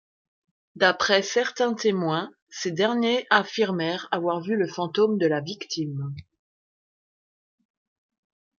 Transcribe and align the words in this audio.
D'après 0.75 1.21
certains 1.21 1.75
témoins, 1.75 2.31
ces 2.49 2.71
derniers 2.71 3.27
affirmèrent 3.29 4.07
avoir 4.11 4.41
vu 4.41 4.55
le 4.55 4.67
fantôme 4.67 5.19
de 5.19 5.27
la 5.27 5.41
victime. 5.41 6.15